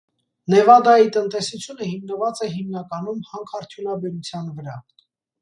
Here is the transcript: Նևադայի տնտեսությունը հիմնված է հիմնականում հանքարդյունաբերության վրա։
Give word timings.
Նևադայի 0.51 1.11
տնտեսությունը 1.17 1.89
հիմնված 1.89 2.41
է 2.47 2.49
հիմնականում 2.55 3.21
հանքարդյունաբերության 3.35 4.51
վրա։ 4.59 4.81